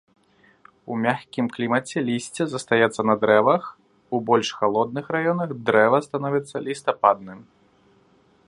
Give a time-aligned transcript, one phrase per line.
[0.93, 3.63] У мяккім клімаце лісце застаецца на дрэвах,
[4.15, 7.39] у больш халодных раёнах дрэва становіцца лістападным.